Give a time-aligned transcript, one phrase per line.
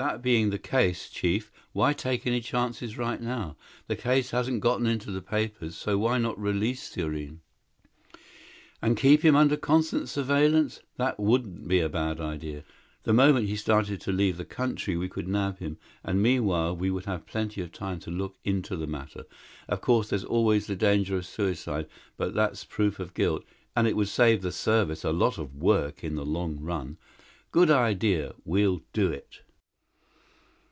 [0.00, 3.56] "That being the case, Chief, why take any chances right now?
[3.88, 7.40] The case hasn't gotten into the papers, so why not release Thurene?"
[8.80, 10.78] "And keep him under constant surveillance?
[10.98, 12.62] That wouldn't be a bad idea.
[13.02, 16.92] The moment he started to leave the country we could nab him, and meanwhile we
[16.92, 19.24] would have plenty of time to look into the matter.
[19.68, 23.44] Of course, there's always the danger of suicide but that's proof of guilt,
[23.74, 26.98] and it would save the Service a lot of work in the long run.
[27.50, 28.36] Good idea!
[28.44, 29.40] We'll do it."